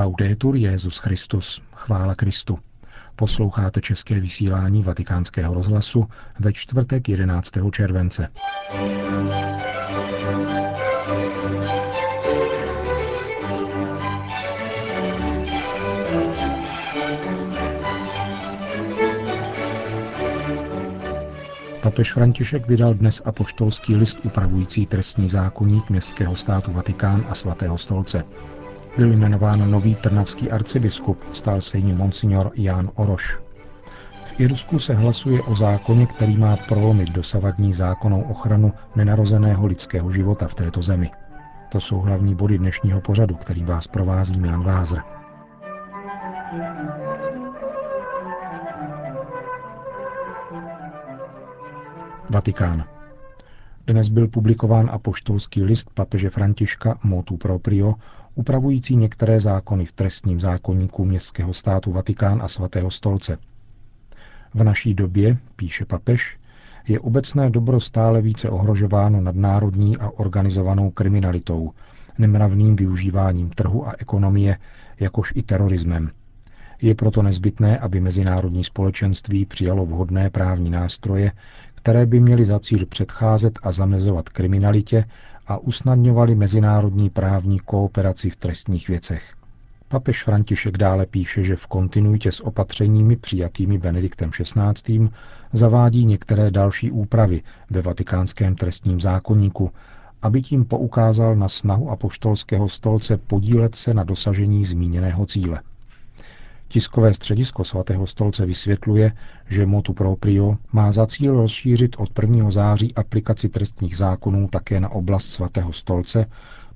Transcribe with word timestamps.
Laudetur 0.00 0.56
Jezus 0.56 0.98
Christus. 0.98 1.62
Chvála 1.72 2.14
Kristu. 2.14 2.58
Posloucháte 3.16 3.80
české 3.80 4.20
vysílání 4.20 4.82
Vatikánského 4.82 5.54
rozhlasu 5.54 6.06
ve 6.38 6.52
čtvrtek 6.52 7.08
11. 7.08 7.52
července. 7.72 8.28
Papež 21.82 22.12
František 22.12 22.66
vydal 22.66 22.94
dnes 22.94 23.22
apoštolský 23.24 23.96
list 23.96 24.18
upravující 24.24 24.86
trestní 24.86 25.28
zákonník 25.28 25.90
městského 25.90 26.36
státu 26.36 26.72
Vatikán 26.72 27.26
a 27.28 27.34
svatého 27.34 27.78
stolce. 27.78 28.24
Byl 28.96 29.12
jmenován 29.12 29.70
nový 29.70 29.94
trnavský 29.94 30.50
arcibiskup, 30.50 31.24
stal 31.32 31.60
se 31.60 31.78
jim 31.78 31.96
monsignor 31.96 32.50
Jan 32.54 32.90
Oroš. 32.94 33.38
V 34.24 34.40
Irsku 34.40 34.78
se 34.78 34.94
hlasuje 34.94 35.42
o 35.42 35.54
zákoně, 35.54 36.06
který 36.06 36.36
má 36.36 36.56
prolomit 36.56 37.10
dosavadní 37.10 37.74
zákonnou 37.74 38.22
ochranu 38.22 38.72
nenarozeného 38.96 39.66
lidského 39.66 40.10
života 40.10 40.48
v 40.48 40.54
této 40.54 40.82
zemi. 40.82 41.10
To 41.68 41.80
jsou 41.80 42.00
hlavní 42.00 42.34
body 42.34 42.58
dnešního 42.58 43.00
pořadu, 43.00 43.34
který 43.34 43.64
vás 43.64 43.86
provází 43.86 44.40
Milan 44.40 44.62
Glázer. 44.62 45.02
Vatikán. 52.30 52.84
Dnes 53.90 54.08
byl 54.08 54.28
publikován 54.28 54.90
apoštolský 54.92 55.62
list 55.62 55.90
papeže 55.94 56.30
Františka 56.30 56.98
Motu 57.02 57.36
Proprio, 57.36 57.94
upravující 58.34 58.96
některé 58.96 59.40
zákony 59.40 59.84
v 59.84 59.92
trestním 59.92 60.40
zákonníku 60.40 61.04
městského 61.04 61.54
státu 61.54 61.92
Vatikán 61.92 62.42
a 62.42 62.48
svatého 62.48 62.90
stolce. 62.90 63.38
V 64.54 64.64
naší 64.64 64.94
době, 64.94 65.38
píše 65.56 65.84
papež, 65.84 66.38
je 66.88 67.00
obecné 67.00 67.50
dobro 67.50 67.80
stále 67.80 68.22
více 68.22 68.50
ohrožováno 68.50 69.20
nadnárodní 69.20 69.96
a 69.96 70.10
organizovanou 70.10 70.90
kriminalitou, 70.90 71.70
nemravným 72.18 72.76
využíváním 72.76 73.50
trhu 73.50 73.88
a 73.88 73.94
ekonomie, 73.98 74.56
jakož 75.00 75.32
i 75.36 75.42
terorismem. 75.42 76.10
Je 76.82 76.94
proto 76.94 77.22
nezbytné, 77.22 77.78
aby 77.78 78.00
mezinárodní 78.00 78.64
společenství 78.64 79.44
přijalo 79.44 79.86
vhodné 79.86 80.30
právní 80.30 80.70
nástroje, 80.70 81.32
které 81.82 82.06
by 82.06 82.20
měly 82.20 82.44
za 82.44 82.58
cíl 82.58 82.86
předcházet 82.86 83.58
a 83.62 83.72
zamezovat 83.72 84.28
kriminalitě 84.28 85.04
a 85.46 85.58
usnadňovaly 85.58 86.34
mezinárodní 86.34 87.10
právní 87.10 87.58
kooperaci 87.58 88.30
v 88.30 88.36
trestních 88.36 88.88
věcech. 88.88 89.34
Papež 89.88 90.24
František 90.24 90.78
dále 90.78 91.06
píše, 91.06 91.42
že 91.44 91.56
v 91.56 91.66
kontinuitě 91.66 92.32
s 92.32 92.40
opatřeními 92.40 93.16
přijatými 93.16 93.78
Benediktem 93.78 94.30
XVI. 94.30 95.08
zavádí 95.52 96.04
některé 96.04 96.50
další 96.50 96.90
úpravy 96.90 97.42
ve 97.70 97.82
vatikánském 97.82 98.56
trestním 98.56 99.00
zákonníku, 99.00 99.70
aby 100.22 100.42
tím 100.42 100.64
poukázal 100.64 101.36
na 101.36 101.48
snahu 101.48 101.90
apoštolského 101.90 102.68
stolce 102.68 103.16
podílet 103.16 103.74
se 103.74 103.94
na 103.94 104.04
dosažení 104.04 104.64
zmíněného 104.64 105.26
cíle. 105.26 105.60
Tiskové 106.72 107.14
středisko 107.14 107.64
svatého 107.64 108.06
stolce 108.06 108.46
vysvětluje, 108.46 109.12
že 109.48 109.66
motu 109.66 109.92
proprio 109.92 110.56
má 110.72 110.92
za 110.92 111.06
cíl 111.06 111.36
rozšířit 111.36 111.96
od 111.98 112.10
1. 112.22 112.50
září 112.50 112.94
aplikaci 112.94 113.48
trestních 113.48 113.96
zákonů 113.96 114.48
také 114.48 114.80
na 114.80 114.88
oblast 114.88 115.24
svatého 115.24 115.72
stolce, 115.72 116.26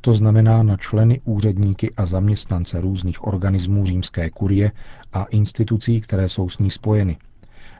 to 0.01 0.13
znamená 0.15 0.63
na 0.63 0.77
členy, 0.77 1.21
úředníky 1.25 1.95
a 1.97 2.07
zaměstnance 2.07 2.81
různých 2.81 3.27
organismů 3.27 3.87
římské 3.87 4.31
kurie 4.31 4.73
a 5.13 5.25
institucí, 5.25 6.01
které 6.01 6.29
jsou 6.29 6.49
s 6.49 6.59
ní 6.59 6.71
spojeny, 6.71 7.17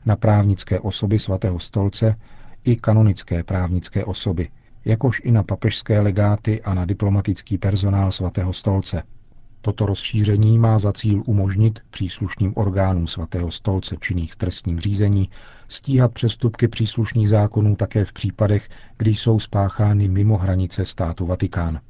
na 0.07 0.17
právnické 0.17 0.81
osoby 0.81 1.19
svatého 1.19 1.59
stolce 1.59 2.17
i 2.65 2.77
kanonické 2.77 3.43
právnické 3.45 4.05
osoby, 4.05 4.49
jakož 4.85 5.21
i 5.25 5.31
na 5.33 5.43
papežské 5.43 6.01
legáty 6.01 6.63
a 6.63 6.75
na 6.75 6.85
diplomatický 6.85 7.59
personál 7.59 8.13
svatého 8.13 8.53
stolce– 8.53 9.03
Toto 9.65 9.87
rozšíření 9.87 10.59
má 10.59 10.79
za 10.79 10.93
cíl 10.93 11.23
umožnit 11.27 11.81
příslušným 11.91 12.53
orgánům 12.57 13.07
svatého 13.07 13.51
stolce 13.51 13.97
činných 14.01 14.33
v 14.33 14.37
trestním 14.37 14.81
řízení 14.81 15.29
stíhat 15.69 16.13
přestupky 16.13 16.69
příslušných 16.69 17.29
zákonů 17.29 17.77
také 17.77 18.05
v 18.05 18.13
případech, 18.13 18.69
kdy 18.99 19.11
jsou 19.11 19.41
spáchány 19.41 20.09
mimo 20.09 20.39
hranice 20.39 20.85
státu 20.85 21.27
Vatikán. 21.27 21.81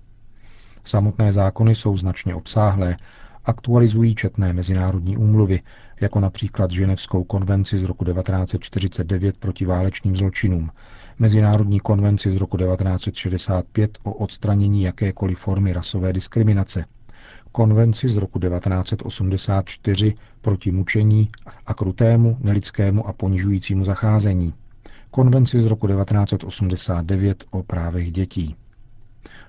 Samotné 0.84 1.33
zákony 1.33 1.75
jsou 1.75 1.97
značně 1.97 2.34
obsáhlé, 2.34 2.97
aktualizují 3.45 4.15
četné 4.15 4.53
mezinárodní 4.53 5.17
úmluvy, 5.17 5.63
jako 6.01 6.21
například 6.21 6.71
Ženevskou 6.71 7.25
konvenci 7.25 7.79
z 7.79 7.83
roku 7.83 8.05
1949 8.05 9.39
proti 9.39 9.65
válečným 9.65 10.17
zločinům, 10.17 10.71
Mezinárodní 11.19 11.81
konvenci 11.81 12.33
z 12.33 12.37
roku 12.37 12.57
1965 12.57 13.99
o 14.03 14.13
odstranění 14.13 14.83
jakékoliv 14.83 15.39
formy 15.39 15.73
rasové 15.73 16.13
diskriminace, 16.13 16.84
konvenci 17.53 18.09
z 18.09 18.17
roku 18.17 18.39
1984 18.39 20.15
proti 20.41 20.71
mučení 20.73 21.31
a 21.67 21.75
krutému, 21.75 22.37
nelidskému 22.41 23.07
a 23.07 23.12
ponižujícímu 23.12 23.85
zacházení, 23.85 24.55
konvenci 25.11 25.61
z 25.61 25.67
roku 25.67 25.87
1989 25.87 27.45
o 27.53 27.63
právech 27.63 28.13
dětí. 28.13 28.57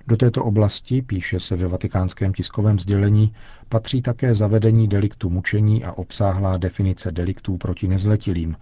Do 0.06 0.16
této 0.16 0.44
oblasti, 0.44 1.02
píše 1.02 1.40
se 1.40 1.56
ve 1.56 1.68
vatikánském 1.68 2.32
tiskovém 2.32 2.78
sdělení, 2.78 3.32
patří 3.68 4.02
také 4.02 4.34
zavedení 4.34 4.88
deliktu 4.88 5.30
mučení 5.30 5.84
a 5.84 5.92
obsáhlá 5.92 6.56
definice 6.56 7.12
deliktů 7.12 7.56
proti 7.56 7.88
nezletilým, 7.88 8.56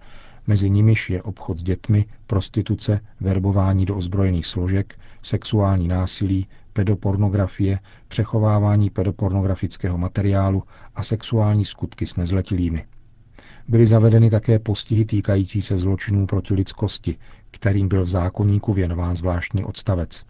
mezi 0.47 0.69
nimiž 0.69 1.09
je 1.09 1.21
obchod 1.23 1.57
s 1.57 1.63
dětmi, 1.63 2.05
prostituce, 2.27 2.99
verbování 3.19 3.85
do 3.85 3.95
ozbrojených 3.95 4.45
složek, 4.45 4.99
sexuální 5.21 5.87
násilí, 5.87 6.47
pedopornografie, 6.73 7.79
přechovávání 8.07 8.89
pedopornografického 8.89 9.97
materiálu 9.97 10.63
a 10.95 11.03
sexuální 11.03 11.65
skutky 11.65 12.07
s 12.07 12.15
nezletilými. 12.15 12.85
Byly 13.67 13.87
zavedeny 13.87 14.29
také 14.29 14.59
postihy 14.59 15.05
týkající 15.05 15.61
se 15.61 15.77
zločinů 15.77 16.27
proti 16.27 16.53
lidskosti, 16.53 17.17
kterým 17.51 17.87
byl 17.87 18.03
v 18.03 18.09
zákonníku 18.09 18.73
věnován 18.73 19.15
zvláštní 19.15 19.63
odstavec. 19.63 20.25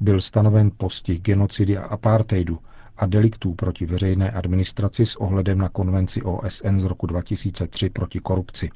Byl 0.00 0.20
stanoven 0.20 0.70
postih 0.76 1.20
genocidy 1.20 1.78
a 1.78 1.84
apartheidu 1.86 2.58
a 2.96 3.06
deliktů 3.06 3.54
proti 3.54 3.86
veřejné 3.86 4.30
administraci 4.30 5.06
s 5.06 5.16
ohledem 5.16 5.58
na 5.58 5.68
konvenci 5.68 6.22
OSN 6.22 6.78
z 6.80 6.84
roku 6.84 7.06
2003 7.06 7.90
proti 7.90 8.20
korupci. 8.20 8.70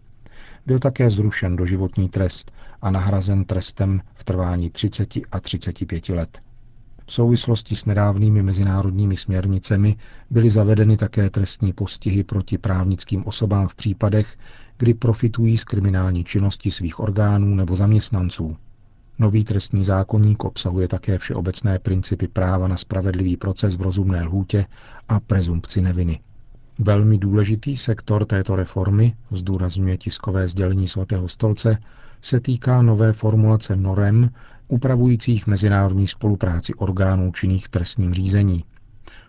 Byl 0.67 0.79
také 0.79 1.11
zrušen 1.11 1.57
doživotní 1.57 2.09
trest 2.09 2.53
a 2.83 2.91
nahrazen 2.91 3.45
trestem 3.45 4.01
v 4.15 4.25
trvání 4.25 4.71
30 4.71 5.15
a 5.33 5.41
35 5.41 6.09
let. 6.09 6.41
V 7.07 7.13
souvislosti 7.13 7.77
s 7.77 7.85
nedávnými 7.85 8.43
mezinárodními 8.43 9.17
směrnicemi 9.17 9.97
byly 10.31 10.51
zavedeny 10.51 10.97
také 10.97 11.31
trestní 11.31 11.73
postihy 11.73 12.25
proti 12.25 12.59
právnickým 12.59 13.27
osobám 13.27 13.67
v 13.67 13.75
případech, 13.75 14.37
kdy 14.79 14.95
profitují 14.95 15.59
z 15.59 15.65
kriminální 15.65 16.25
činnosti 16.25 16.71
svých 16.71 17.01
orgánů 17.01 17.55
nebo 17.55 17.77
zaměstnanců. 17.77 18.57
Nový 19.19 19.45
trestní 19.45 19.85
zákonník 19.85 20.45
obsahuje 20.45 20.89
také 20.89 21.19
všeobecné 21.19 21.79
principy 21.79 22.29
práva 22.29 22.69
na 22.69 22.77
spravedlivý 22.77 23.37
proces 23.37 23.77
v 23.77 23.83
rozumné 23.83 24.23
lhůtě 24.23 24.67
a 25.09 25.21
prezumpci 25.21 25.83
neviny. 25.83 26.21
Velmi 26.79 27.19
důležitý 27.19 27.77
sektor 27.77 28.25
této 28.25 28.57
reformy, 28.57 29.15
zdůrazňuje 29.31 29.99
tiskové 29.99 30.49
sdělení 30.49 30.89
svatého 30.89 31.29
stolce, 31.29 31.79
se 32.23 32.41
týká 32.41 32.83
nové 32.83 33.13
formulace 33.13 33.77
norem 33.77 34.31
upravujících 34.69 35.47
mezinárodní 35.47 36.09
spolupráci 36.09 36.75
orgánů 36.75 37.33
činných 37.33 37.67
v 37.67 37.69
trestním 37.69 38.15
řízení. 38.15 38.65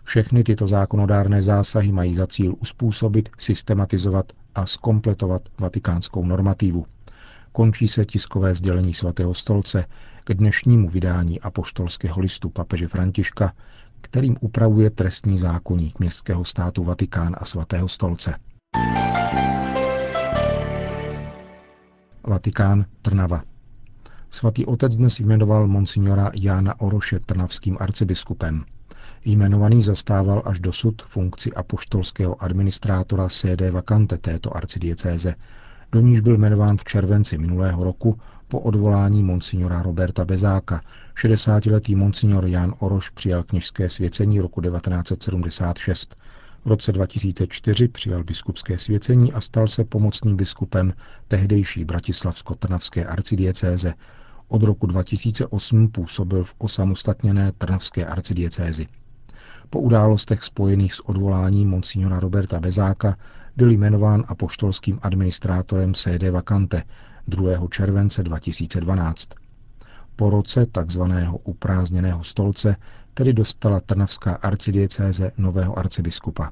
Všechny 0.02 0.44
tyto 0.44 0.66
zákonodárné 0.66 1.42
zásahy 1.42 1.92
mají 1.92 2.14
za 2.14 2.26
cíl 2.26 2.54
uspůsobit, 2.60 3.28
systematizovat 3.38 4.32
a 4.54 4.66
skompletovat 4.66 5.42
vatikánskou 5.58 6.24
normativu. 6.24 6.86
Končí 7.52 7.88
se 7.88 8.04
tiskové 8.04 8.54
sdělení 8.54 8.94
svatého 8.94 9.34
stolce 9.34 9.84
k 10.24 10.34
dnešnímu 10.34 10.88
vydání 10.88 11.40
apoštolského 11.40 12.20
listu 12.20 12.48
papeže 12.50 12.88
Františka, 12.88 13.52
kterým 14.00 14.36
upravuje 14.40 14.90
trestní 14.90 15.38
zákonník 15.38 15.98
městského 15.98 16.44
státu 16.44 16.84
Vatikán 16.84 17.36
a 17.38 17.44
svatého 17.44 17.88
stolce. 17.88 18.34
Vatikán 22.26 22.84
Trnava. 23.02 23.42
Svatý 24.30 24.66
otec 24.66 24.96
dnes 24.96 25.20
jmenoval 25.20 25.66
monsignora 25.66 26.30
Jána 26.34 26.80
Oroše 26.80 27.20
trnavským 27.20 27.76
arcibiskupem. 27.80 28.64
Jmenovaný 29.24 29.82
zastával 29.82 30.42
až 30.44 30.60
dosud 30.60 31.02
funkci 31.02 31.52
apoštolského 31.52 32.42
administrátora 32.42 33.28
CD 33.28 33.70
Vacante 33.70 34.18
této 34.18 34.56
arcidiecéze, 34.56 35.34
do 35.92 36.00
níž 36.00 36.20
byl 36.20 36.34
jmenován 36.38 36.76
v 36.76 36.84
červenci 36.84 37.38
minulého 37.38 37.84
roku 37.84 38.18
po 38.48 38.60
odvolání 38.60 39.22
monsignora 39.22 39.82
Roberta 39.82 40.24
Bezáka. 40.24 40.80
60-letý 41.16 41.94
monsignor 41.94 42.46
Jan 42.46 42.74
Oroš 42.78 43.10
přijal 43.10 43.42
kněžské 43.42 43.88
svěcení 43.88 44.40
roku 44.40 44.60
1976. 44.60 46.16
V 46.64 46.68
roce 46.68 46.92
2004 46.92 47.88
přijal 47.88 48.24
biskupské 48.24 48.78
svěcení 48.78 49.32
a 49.32 49.40
stal 49.40 49.68
se 49.68 49.84
pomocným 49.84 50.36
biskupem 50.36 50.92
tehdejší 51.28 51.84
bratislavsko-trnavské 51.84 53.06
arcidiecéze. 53.06 53.94
Od 54.48 54.62
roku 54.62 54.86
2008 54.86 55.88
působil 55.88 56.44
v 56.44 56.54
osamostatněné 56.58 57.52
trnavské 57.52 58.06
arcidiecézi. 58.06 58.86
Po 59.70 59.80
událostech 59.80 60.44
spojených 60.44 60.94
s 60.94 61.08
odvoláním 61.08 61.68
monsignora 61.70 62.20
Roberta 62.20 62.60
Bezáka 62.60 63.16
byl 63.56 63.70
jmenován 63.70 64.24
apoštolským 64.28 64.98
administrátorem 65.02 65.94
CD 65.94 66.30
Vacante 66.30 66.82
2. 67.28 67.68
července 67.70 68.22
2012. 68.22 69.28
Po 70.16 70.30
roce 70.30 70.66
takzvaného 70.66 71.38
uprázněného 71.38 72.24
stolce 72.24 72.76
tedy 73.14 73.32
dostala 73.32 73.80
Trnavská 73.80 74.32
arcidiecéze 74.34 75.32
nového 75.38 75.78
arcibiskupa. 75.78 76.50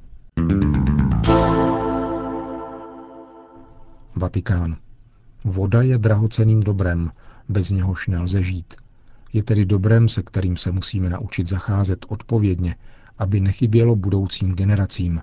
Vatikán. 4.16 4.76
Voda 5.44 5.82
je 5.82 5.98
drahoceným 5.98 6.60
dobrem, 6.60 7.10
bez 7.48 7.70
něhož 7.70 8.08
nelze 8.08 8.42
žít. 8.42 8.74
Je 9.32 9.42
tedy 9.42 9.64
dobrem, 9.64 10.08
se 10.08 10.22
kterým 10.22 10.56
se 10.56 10.72
musíme 10.72 11.10
naučit 11.10 11.46
zacházet 11.46 11.98
odpovědně, 12.08 12.76
aby 13.18 13.40
nechybělo 13.40 13.96
budoucím 13.96 14.54
generacím. 14.54 15.20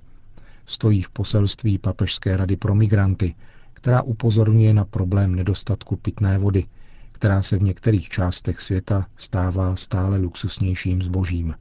Stojí 0.66 1.02
v 1.02 1.10
poselství 1.10 1.78
Papežské 1.78 2.38
rady 2.38 2.56
pro 2.56 2.76
migranty, 2.76 3.36
která 3.82 4.02
upozorňuje 4.02 4.74
na 4.74 4.86
problém 4.86 5.36
nedostatku 5.36 5.96
pitné 5.96 6.38
vody, 6.38 6.66
která 7.12 7.42
se 7.42 7.58
v 7.58 7.64
některých 7.64 8.10
částech 8.10 8.62
světa 8.62 9.06
stává 9.18 9.76
stále 9.76 10.18
luxusnějším 10.18 11.04
zbožím. 11.04 11.54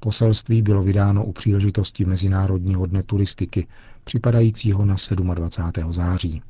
Poselství 0.00 0.62
bylo 0.62 0.82
vydáno 0.82 1.24
u 1.24 1.32
příležitosti 1.32 2.04
Mezinárodního 2.04 2.86
dne 2.86 3.02
turistiky, 3.02 3.66
připadajícího 4.04 4.84
na 4.84 4.94
27. 5.34 5.92
září. 5.92 6.42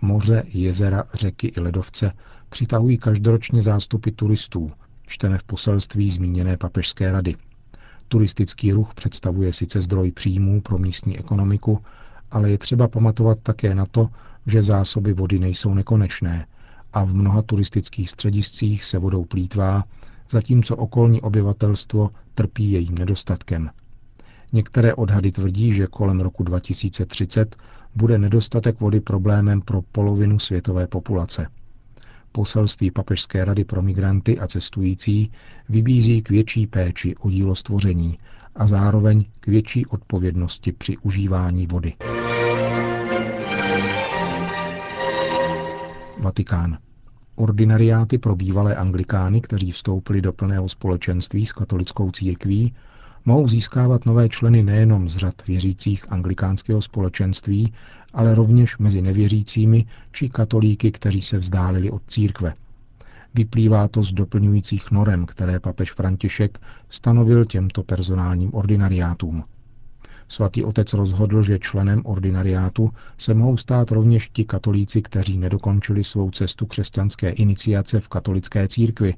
Moře, 0.00 0.42
jezera, 0.48 1.04
řeky 1.14 1.52
i 1.56 1.60
ledovce 1.60 2.12
přitahují 2.48 2.98
každoročně 2.98 3.62
zástupy 3.62 4.10
turistů, 4.10 4.72
čteme 5.06 5.38
v 5.38 5.42
poselství 5.42 6.10
zmíněné 6.10 6.56
papežské 6.56 7.12
rady. 7.12 7.36
Turistický 8.08 8.72
ruch 8.72 8.94
představuje 8.94 9.52
sice 9.52 9.82
zdroj 9.82 10.12
příjmů 10.12 10.60
pro 10.60 10.78
místní 10.78 11.18
ekonomiku, 11.18 11.82
ale 12.30 12.50
je 12.50 12.58
třeba 12.58 12.88
pamatovat 12.88 13.38
také 13.42 13.74
na 13.74 13.86
to, 13.86 14.08
že 14.46 14.62
zásoby 14.62 15.12
vody 15.12 15.38
nejsou 15.38 15.74
nekonečné 15.74 16.46
a 16.92 17.04
v 17.04 17.14
mnoha 17.14 17.42
turistických 17.42 18.10
střediscích 18.10 18.84
se 18.84 18.98
vodou 18.98 19.24
plítvá, 19.24 19.84
zatímco 20.30 20.76
okolní 20.76 21.20
obyvatelstvo 21.22 22.10
trpí 22.34 22.72
jejím 22.72 22.98
nedostatkem. 22.98 23.70
Některé 24.52 24.94
odhady 24.94 25.32
tvrdí, 25.32 25.72
že 25.72 25.86
kolem 25.86 26.20
roku 26.20 26.42
2030 26.44 27.56
bude 27.94 28.18
nedostatek 28.18 28.80
vody 28.80 29.00
problémem 29.00 29.60
pro 29.60 29.82
polovinu 29.82 30.38
světové 30.38 30.86
populace. 30.86 31.46
Poselství 32.32 32.90
Papežské 32.90 33.44
rady 33.44 33.64
pro 33.64 33.82
migranty 33.82 34.38
a 34.38 34.46
cestující 34.46 35.32
vybízí 35.68 36.22
k 36.22 36.30
větší 36.30 36.66
péči 36.66 37.14
o 37.16 37.30
dílo 37.30 37.54
stvoření 37.54 38.18
a 38.56 38.66
zároveň 38.66 39.24
k 39.40 39.46
větší 39.46 39.86
odpovědnosti 39.86 40.72
při 40.72 40.96
užívání 40.98 41.66
vody. 41.66 41.92
Vatikán. 46.20 46.78
Ordinariáty 47.36 48.18
pro 48.18 48.36
bývalé 48.36 48.76
anglikány, 48.76 49.40
kteří 49.40 49.72
vstoupili 49.72 50.22
do 50.22 50.32
plného 50.32 50.68
společenství 50.68 51.46
s 51.46 51.52
katolickou 51.52 52.10
církví, 52.10 52.74
mohou 53.24 53.48
získávat 53.48 54.06
nové 54.06 54.28
členy 54.28 54.62
nejenom 54.62 55.08
z 55.08 55.16
řad 55.16 55.46
věřících 55.46 56.12
anglikánského 56.12 56.82
společenství, 56.82 57.72
ale 58.12 58.34
rovněž 58.34 58.78
mezi 58.78 59.02
nevěřícími 59.02 59.86
či 60.12 60.28
katolíky, 60.28 60.92
kteří 60.92 61.22
se 61.22 61.38
vzdálili 61.38 61.90
od 61.90 62.02
církve. 62.06 62.54
Vyplývá 63.34 63.88
to 63.88 64.02
z 64.02 64.12
doplňujících 64.12 64.90
norem, 64.90 65.26
které 65.26 65.60
papež 65.60 65.92
František 65.92 66.58
stanovil 66.90 67.44
těmto 67.44 67.82
personálním 67.82 68.54
ordinariátům. 68.54 69.44
Svatý 70.28 70.64
otec 70.64 70.92
rozhodl, 70.92 71.42
že 71.42 71.58
členem 71.58 72.02
ordinariátu 72.04 72.90
se 73.18 73.34
mohou 73.34 73.56
stát 73.56 73.90
rovněž 73.90 74.30
ti 74.30 74.44
katolíci, 74.44 75.02
kteří 75.02 75.38
nedokončili 75.38 76.04
svou 76.04 76.30
cestu 76.30 76.66
křesťanské 76.66 77.30
iniciace 77.30 78.00
v 78.00 78.08
katolické 78.08 78.68
církvi, 78.68 79.14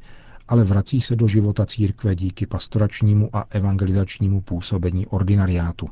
ale 0.48 0.64
vrací 0.64 1.00
se 1.00 1.16
do 1.16 1.28
života 1.28 1.66
církve 1.66 2.14
díky 2.14 2.46
pastoračnímu 2.46 3.30
a 3.32 3.46
evangelizačnímu 3.50 4.40
působení 4.40 5.06
ordinariátu. 5.06 5.88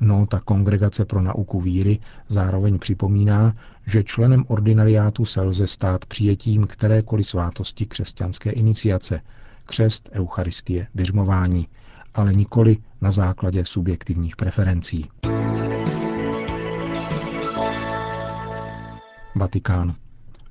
No, 0.00 0.26
ta 0.26 0.40
kongregace 0.40 1.04
pro 1.04 1.22
nauku 1.22 1.60
víry 1.60 1.98
zároveň 2.28 2.78
připomíná, 2.78 3.54
že 3.86 4.04
členem 4.04 4.44
ordinariátu 4.48 5.24
se 5.24 5.40
lze 5.40 5.66
stát 5.66 6.04
přijetím 6.04 6.66
kterékoliv 6.66 7.28
svátosti 7.28 7.86
křesťanské 7.86 8.50
iniciace, 8.50 9.20
křest, 9.64 10.08
eucharistie, 10.12 10.86
vyřmování, 10.94 11.68
ale 12.14 12.32
nikoli 12.32 12.76
na 13.00 13.10
základě 13.10 13.64
subjektivních 13.64 14.36
preferencí. 14.36 15.08
Vatikán. 19.34 19.94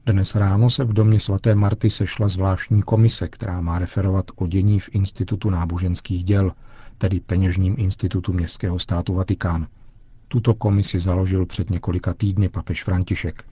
Dnes 0.05 0.35
ráno 0.35 0.69
se 0.69 0.83
v 0.83 0.93
domě 0.93 1.19
svaté 1.19 1.55
Marty 1.55 1.89
sešla 1.89 2.27
zvláštní 2.27 2.81
komise, 2.81 3.27
která 3.27 3.61
má 3.61 3.79
referovat 3.79 4.25
o 4.35 4.47
dění 4.47 4.79
v 4.79 4.89
Institutu 4.91 5.49
náboženských 5.49 6.23
děl, 6.23 6.51
tedy 6.97 7.19
peněžním 7.19 7.75
institutu 7.77 8.33
Městského 8.33 8.79
státu 8.79 9.13
Vatikán. 9.13 9.67
Tuto 10.27 10.53
komisi 10.53 10.99
založil 10.99 11.45
před 11.45 11.69
několika 11.69 12.13
týdny 12.13 12.49
papež 12.49 12.83
František. 12.83 13.43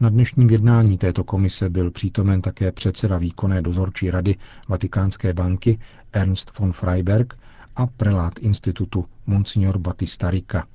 Na 0.00 0.08
dnešním 0.08 0.50
jednání 0.50 0.98
této 0.98 1.24
komise 1.24 1.70
byl 1.70 1.90
přítomen 1.90 2.42
také 2.42 2.72
předseda 2.72 3.18
výkonné 3.18 3.62
dozorčí 3.62 4.10
rady 4.10 4.36
Vatikánské 4.68 5.32
banky 5.32 5.78
Ernst 6.12 6.58
von 6.58 6.72
Freiberg 6.72 7.38
a 7.78 7.86
prelát 7.86 8.38
institutu 8.38 9.04
Monsignor 9.26 9.78
Batista 9.78 10.30
Rica. 10.30 10.66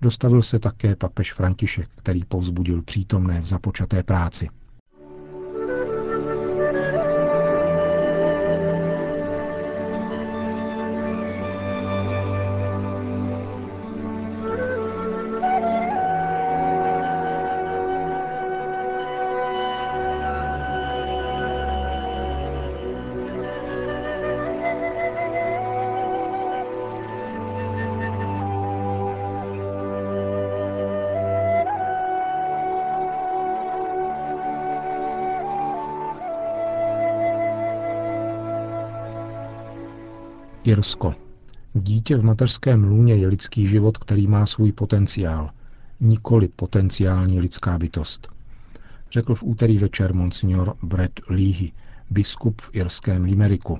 Dostavil 0.00 0.42
se 0.42 0.58
také 0.58 0.96
papež 0.96 1.32
František, 1.32 1.88
který 1.96 2.24
povzbudil 2.24 2.82
přítomné 2.82 3.40
v 3.40 3.46
započaté 3.46 4.02
práci. 4.02 4.48
Irsko. 40.66 41.14
Dítě 41.74 42.16
v 42.16 42.24
mateřském 42.24 42.84
lůně 42.84 43.14
je 43.14 43.28
lidský 43.28 43.68
život, 43.68 43.98
který 43.98 44.26
má 44.26 44.46
svůj 44.46 44.72
potenciál, 44.72 45.50
nikoli 46.00 46.48
potenciální 46.48 47.40
lidská 47.40 47.78
bytost. 47.78 48.28
Řekl 49.10 49.34
v 49.34 49.42
úterý 49.42 49.78
večer 49.78 50.14
monsignor 50.14 50.76
Brett 50.82 51.20
Leahy, 51.28 51.72
biskup 52.10 52.60
v 52.60 52.70
irském 52.72 53.24
Limeriku. 53.24 53.78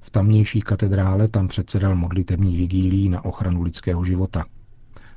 V 0.00 0.10
tamnější 0.10 0.60
katedrále 0.60 1.28
tam 1.28 1.48
předsedal 1.48 1.96
modlitební 1.96 2.56
vigílí 2.56 3.08
na 3.08 3.24
ochranu 3.24 3.62
lidského 3.62 4.04
života. 4.04 4.44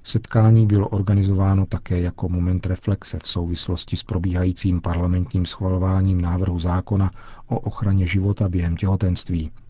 Setkání 0.03 0.67
bylo 0.67 0.88
organizováno 0.88 1.65
také 1.65 2.01
jako 2.01 2.29
moment 2.29 2.65
reflexe 2.65 3.19
v 3.24 3.27
souvislosti 3.27 3.98
s 3.98 4.03
probíhajícím 4.03 4.81
parlamentním 4.81 5.46
schvalováním 5.46 6.22
návrhu 6.22 6.60
zákona 6.60 7.12
o 7.48 7.60
ochraně 7.60 8.07
života 8.07 8.50
během 8.50 8.77
těhotenství– 8.77 9.51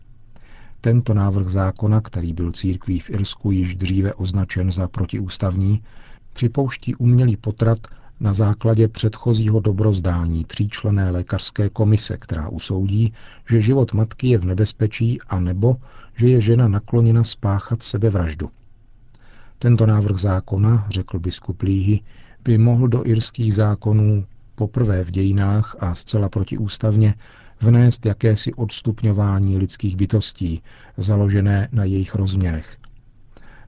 tento 0.80 1.14
návrh 1.14 1.48
zákona, 1.48 2.00
který 2.00 2.32
byl 2.32 2.52
církví 2.52 2.98
v 3.00 3.10
Irsku 3.10 3.50
již 3.50 3.74
dříve 3.74 4.14
označen 4.14 4.70
za 4.70 4.88
protiústavní, 4.88 5.82
připouští 6.32 6.94
umělý 6.94 7.36
potrat 7.36 7.78
na 8.20 8.34
základě 8.34 8.88
předchozího 8.88 9.60
dobrozdání 9.60 10.44
tříčlené 10.44 11.10
lékařské 11.10 11.68
komise, 11.68 12.16
která 12.16 12.48
usoudí, 12.48 13.12
že 13.50 13.60
život 13.60 13.92
matky 13.92 14.28
je 14.28 14.38
v 14.38 14.44
nebezpečí 14.44 15.18
a 15.28 15.40
nebo 15.40 15.76
že 16.16 16.28
je 16.28 16.40
žena 16.40 16.68
nakloněna 16.68 17.24
spáchat 17.24 17.82
sebevraždu. 17.82 18.48
Tento 19.58 19.86
návrh 19.86 20.18
zákona, 20.18 20.86
řekl 20.90 21.18
biskup 21.18 21.62
Líhy, 21.62 22.00
by 22.44 22.58
mohl 22.58 22.88
do 22.88 23.06
irských 23.06 23.54
zákonů 23.54 24.26
poprvé 24.54 25.04
v 25.04 25.10
dějinách 25.10 25.76
a 25.80 25.94
zcela 25.94 26.28
protiústavně 26.28 27.14
vnést 27.60 28.06
jakési 28.06 28.54
odstupňování 28.54 29.58
lidských 29.58 29.96
bytostí, 29.96 30.62
založené 30.96 31.68
na 31.72 31.84
jejich 31.84 32.14
rozměrech. 32.14 32.76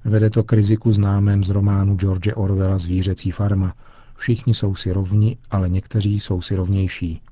Vede 0.05 0.31
to 0.31 0.45
k 0.45 0.53
riziku 0.53 0.93
známém 0.93 1.45
z 1.45 1.49
románu 1.49 1.97
George 1.97 2.33
Orwella 2.35 2.79
Zvířecí 2.79 3.31
farma. 3.31 3.75
Všichni 4.15 4.55
jsou 4.55 4.75
si 4.75 4.93
rovni, 4.93 5.37
ale 5.51 5.69
někteří 5.69 6.21
jsou 6.21 6.41
si 6.41 6.57
rovnější. 6.57 7.23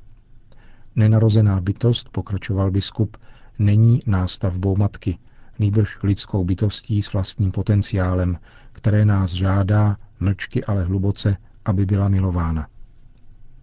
Nenarozená 0.97 1.61
bytost, 1.61 2.09
pokračoval 2.09 2.71
biskup, 2.71 3.17
není 3.59 4.01
nástavbou 4.07 4.77
matky, 4.77 5.19
nýbrž 5.59 5.99
lidskou 6.03 6.45
bytostí 6.45 7.03
s 7.03 7.13
vlastním 7.13 7.51
potenciálem, 7.51 8.39
které 8.73 9.05
nás 9.05 9.31
žádá, 9.31 9.97
mlčky 10.21 10.65
ale 10.65 10.85
hluboce, 10.85 11.37
aby 11.65 11.87
byla 11.87 12.09
milována. 12.09 12.67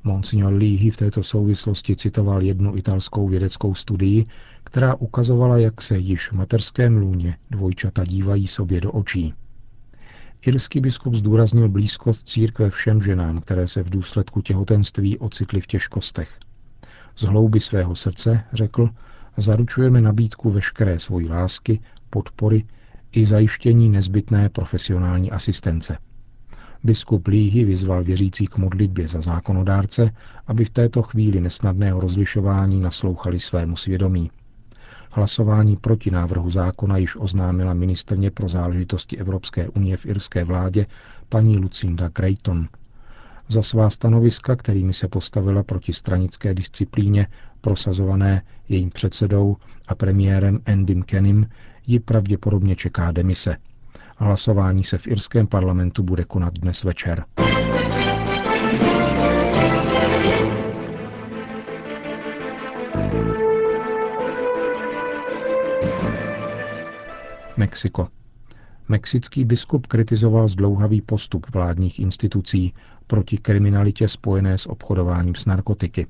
Monsignor 0.06 0.54
Líhy 0.54 0.90
v 0.92 0.98
této 0.98 1.24
souvislosti 1.24 1.96
citoval 1.96 2.42
jednu 2.42 2.78
italskou 2.78 3.28
vědeckou 3.28 3.76
studii, 3.76 4.26
která 4.64 4.96
ukazovala, 4.96 5.58
jak 5.58 5.82
se 5.82 5.98
již 5.98 6.32
v 6.32 6.34
materském 6.34 6.98
lůně 6.98 7.38
dvojčata 7.52 8.06
dívají 8.06 8.48
sobě 8.48 8.82
do 8.82 8.92
očí. 8.92 9.34
Irský 10.42 10.80
biskup 10.80 11.16
zdůraznil 11.16 11.70
blízkost 11.70 12.30
církve 12.30 12.70
všem 12.70 13.02
ženám, 13.02 13.42
které 13.42 13.68
se 13.68 13.84
v 13.84 13.90
důsledku 13.90 14.42
těhotenství 14.42 15.18
ocitly 15.18 15.62
v 15.62 15.68
těžkostech. 15.68 16.40
Z 17.16 17.24
hlouby 17.24 17.60
svého 17.60 17.96
srdce, 17.96 18.44
řekl, 18.54 18.90
zaručujeme 19.38 20.02
nabídku 20.02 20.52
veškeré 20.52 21.00
svojí 21.00 21.30
lásky, 21.30 21.80
podpory 22.10 22.66
i 23.12 23.26
zajištění 23.26 23.90
nezbytné 23.90 24.50
profesionální 24.50 25.32
asistence. 25.32 25.98
Biskup 26.86 27.28
Líhy 27.28 27.64
vyzval 27.66 28.04
věřící 28.04 28.48
k 28.48 28.58
modlitbě 28.58 29.08
za 29.08 29.22
zákonodárce, 29.22 30.12
aby 30.48 30.66
v 30.66 30.70
této 30.70 31.02
chvíli 31.02 31.42
nesnadného 31.42 32.00
rozlišování 32.00 32.80
naslouchali 32.80 33.40
svému 33.40 33.76
svědomí. 33.78 34.32
Hlasování 35.12 35.78
proti 35.78 36.12
návrhu 36.12 36.50
zákona 36.50 36.98
již 36.98 37.16
oznámila 37.16 37.74
ministrně 37.74 38.32
pro 38.32 38.50
záležitosti 38.50 39.18
Evropské 39.18 39.70
unie 39.70 39.98
v 39.98 40.06
irské 40.06 40.44
vládě 40.44 40.86
paní 41.30 41.58
Lucinda 41.58 42.10
Creighton. 42.10 42.68
Za 43.48 43.62
svá 43.62 43.90
stanoviska, 43.90 44.56
kterými 44.56 44.94
se 44.94 45.08
postavila 45.08 45.64
proti 45.64 45.94
stranické 45.94 46.54
disciplíně 46.54 47.28
prosazované 47.62 48.42
jejím 48.70 48.90
předsedou 48.90 49.58
a 49.88 49.96
premiérem 49.96 50.60
Endym 50.66 51.04
Kenim, 51.04 51.50
ji 51.88 52.00
pravděpodobně 52.00 52.76
čeká 52.76 53.12
demise. 53.12 53.58
Hlasování 54.18 54.84
se 54.84 54.98
v 54.98 55.08
irském 55.08 55.48
parlamentu 55.48 56.04
bude 56.04 56.24
konat 56.24 56.54
dnes 56.54 56.84
večer. 56.84 57.26
Mexiko. 67.58 68.08
Mexický 68.90 69.46
biskup 69.46 69.88
kritizoval 69.88 70.48
zdlouhavý 70.48 71.02
postup 71.02 71.46
vládních 71.54 72.00
institucí 72.00 72.74
proti 73.08 73.38
kriminalitě 73.38 74.08
spojené 74.08 74.58
s 74.58 74.70
obchodováním 74.70 75.36
s 75.36 75.46
narkotiky. 75.46 76.08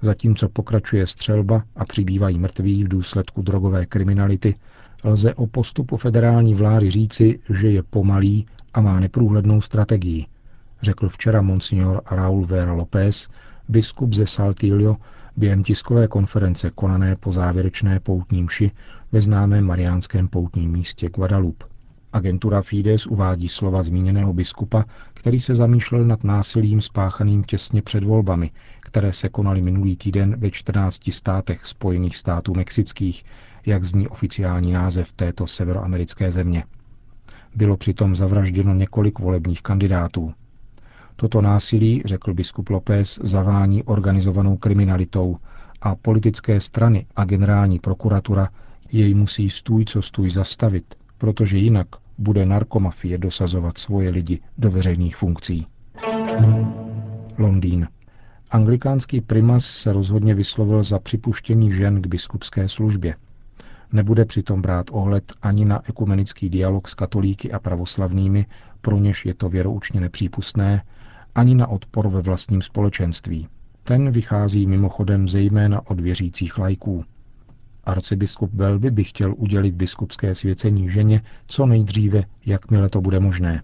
Zatímco 0.00 0.48
pokračuje 0.48 1.06
střelba 1.06 1.64
a 1.76 1.84
přibývají 1.84 2.38
mrtví 2.38 2.84
v 2.84 2.88
důsledku 2.88 3.42
drogové 3.42 3.86
kriminality, 3.86 4.54
lze 5.04 5.34
o 5.34 5.46
postupu 5.46 5.96
federální 5.96 6.54
vlády 6.54 6.90
říci, 6.90 7.40
že 7.50 7.70
je 7.70 7.82
pomalý 7.82 8.46
a 8.74 8.80
má 8.80 9.00
neprůhlednou 9.00 9.60
strategii, 9.60 10.26
řekl 10.82 11.08
včera 11.08 11.42
monsignor 11.42 12.02
Raúl 12.10 12.46
Vera 12.46 12.72
López, 12.72 13.28
biskup 13.68 14.12
ze 14.12 14.26
Saltillo, 14.26 14.96
během 15.36 15.62
tiskové 15.64 16.08
konference 16.08 16.70
konané 16.70 17.16
po 17.16 17.32
závěrečné 17.32 18.00
poutní 18.00 18.42
mši 18.42 18.70
ve 19.12 19.20
známém 19.20 19.64
mariánském 19.64 20.28
poutním 20.28 20.72
místě 20.72 21.08
Guadalupe. 21.08 21.71
Agentura 22.12 22.62
Fides 22.62 23.06
uvádí 23.06 23.48
slova 23.48 23.82
zmíněného 23.82 24.32
biskupa, 24.32 24.84
který 25.14 25.40
se 25.40 25.54
zamýšlel 25.54 26.04
nad 26.04 26.24
násilím 26.24 26.80
spáchaným 26.80 27.44
těsně 27.44 27.82
před 27.82 28.04
volbami, 28.04 28.50
které 28.80 29.12
se 29.12 29.28
konaly 29.28 29.62
minulý 29.62 29.96
týden 29.96 30.36
ve 30.38 30.50
14 30.50 31.12
státech 31.12 31.66
Spojených 31.66 32.16
států 32.16 32.54
mexických, 32.54 33.24
jak 33.66 33.84
zní 33.84 34.08
oficiální 34.08 34.72
název 34.72 35.12
této 35.12 35.46
severoamerické 35.46 36.32
země. 36.32 36.64
Bylo 37.54 37.76
přitom 37.76 38.16
zavražděno 38.16 38.74
několik 38.74 39.18
volebních 39.18 39.62
kandidátů. 39.62 40.32
Toto 41.16 41.40
násilí, 41.40 42.02
řekl 42.04 42.34
biskup 42.34 42.68
López, 42.68 43.18
zavání 43.22 43.82
organizovanou 43.82 44.56
kriminalitou 44.56 45.36
a 45.82 45.94
politické 45.94 46.60
strany 46.60 47.06
a 47.16 47.24
generální 47.24 47.78
prokuratura 47.78 48.48
jej 48.92 49.14
musí 49.14 49.50
stůj 49.50 49.84
co 49.84 50.02
stůj 50.02 50.30
zastavit, 50.30 50.94
protože 51.22 51.58
jinak 51.58 51.86
bude 52.18 52.46
narkomafie 52.46 53.18
dosazovat 53.18 53.78
svoje 53.78 54.10
lidi 54.10 54.40
do 54.58 54.70
veřejných 54.70 55.16
funkcí. 55.16 55.66
Londýn. 57.38 57.88
Anglikánský 58.50 59.20
primas 59.20 59.64
se 59.64 59.92
rozhodně 59.92 60.34
vyslovil 60.34 60.82
za 60.82 60.98
připuštění 60.98 61.72
žen 61.72 62.02
k 62.02 62.06
biskupské 62.06 62.68
službě. 62.68 63.14
Nebude 63.92 64.24
přitom 64.24 64.62
brát 64.62 64.86
ohled 64.90 65.32
ani 65.42 65.64
na 65.64 65.88
ekumenický 65.88 66.48
dialog 66.48 66.88
s 66.88 66.94
katolíky 66.94 67.52
a 67.52 67.58
pravoslavnými, 67.58 68.46
pro 68.80 68.98
něž 68.98 69.26
je 69.26 69.34
to 69.34 69.48
věroučně 69.48 70.00
nepřípustné, 70.00 70.82
ani 71.34 71.54
na 71.54 71.66
odpor 71.66 72.08
ve 72.08 72.22
vlastním 72.22 72.62
společenství. 72.62 73.48
Ten 73.84 74.10
vychází 74.10 74.66
mimochodem 74.66 75.28
zejména 75.28 75.90
od 75.90 76.00
věřících 76.00 76.58
lajků. 76.58 77.04
Arcibiskup 77.84 78.50
Velby 78.54 78.90
by 78.90 79.04
chtěl 79.04 79.34
udělit 79.38 79.74
biskupské 79.74 80.34
svěcení 80.34 80.88
ženě 80.88 81.22
co 81.46 81.66
nejdříve, 81.66 82.24
jakmile 82.46 82.88
to 82.88 83.00
bude 83.00 83.20
možné. 83.20 83.62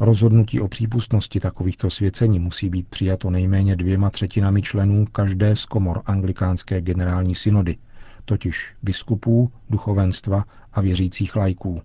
Rozhodnutí 0.00 0.60
o 0.60 0.68
přípustnosti 0.68 1.40
takovýchto 1.40 1.90
svěcení 1.90 2.38
musí 2.38 2.70
být 2.70 2.88
přijato 2.88 3.30
nejméně 3.30 3.76
dvěma 3.76 4.10
třetinami 4.10 4.62
členů 4.62 5.06
každé 5.12 5.56
z 5.56 5.64
komor 5.64 6.02
anglikánské 6.06 6.80
generální 6.80 7.34
synody, 7.34 7.76
totiž 8.24 8.74
biskupů, 8.82 9.52
duchovenstva 9.70 10.44
a 10.72 10.80
věřících 10.80 11.36
lajků. 11.36 11.82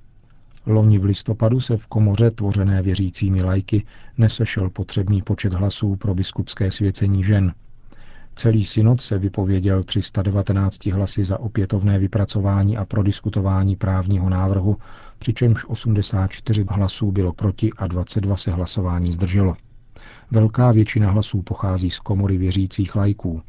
Loni 0.65 0.99
v 0.99 1.03
listopadu 1.05 1.59
se 1.59 1.77
v 1.77 1.87
komoře 1.87 2.31
tvořené 2.31 2.81
věřícími 2.81 3.43
lajky 3.43 3.85
nesešel 4.17 4.69
potřebný 4.69 5.21
počet 5.21 5.53
hlasů 5.53 5.95
pro 5.95 6.15
biskupské 6.15 6.71
svěcení 6.71 7.23
žen. 7.23 7.53
Celý 8.35 8.65
synod 8.65 9.01
se 9.01 9.17
vypověděl 9.17 9.83
319 9.83 10.85
hlasy 10.85 11.23
za 11.23 11.39
opětovné 11.39 11.99
vypracování 11.99 12.77
a 12.77 12.85
prodiskutování 12.85 13.75
právního 13.75 14.29
návrhu, 14.29 14.77
přičemž 15.19 15.65
84 15.65 16.65
hlasů 16.69 17.11
bylo 17.11 17.33
proti 17.33 17.69
a 17.77 17.87
22 17.87 18.37
se 18.37 18.51
hlasování 18.51 19.13
zdrželo. 19.13 19.55
Velká 20.31 20.71
většina 20.71 21.11
hlasů 21.11 21.41
pochází 21.41 21.89
z 21.89 21.99
komory 21.99 22.37
věřících 22.37 22.95
lajků. 22.95 23.41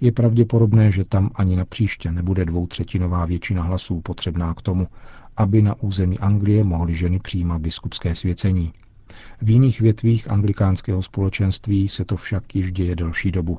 Je 0.00 0.12
pravděpodobné, 0.12 0.90
že 0.90 1.04
tam 1.04 1.30
ani 1.34 1.56
na 1.56 1.64
příště 1.64 2.12
nebude 2.12 2.44
dvoutřetinová 2.44 3.26
většina 3.26 3.62
hlasů 3.62 4.00
potřebná 4.00 4.54
k 4.54 4.62
tomu, 4.62 4.88
aby 5.36 5.62
na 5.62 5.82
území 5.82 6.18
Anglie 6.18 6.64
mohly 6.64 6.94
ženy 6.94 7.18
přijímat 7.18 7.60
biskupské 7.60 8.14
svěcení. 8.14 8.72
V 9.42 9.50
jiných 9.50 9.80
větvích 9.80 10.30
anglikánského 10.30 11.02
společenství 11.02 11.88
se 11.88 12.04
to 12.04 12.16
však 12.16 12.54
již 12.54 12.72
děje 12.72 12.96
delší 12.96 13.32
dobu. 13.32 13.58